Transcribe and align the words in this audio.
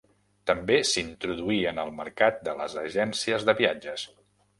També 0.51 0.77
s'introduí 0.91 1.57
en 1.71 1.81
el 1.83 1.93
mercat 1.99 2.39
de 2.47 2.57
les 2.63 2.77
agències 2.85 3.47
de 3.51 3.57
viatges. 3.61 4.07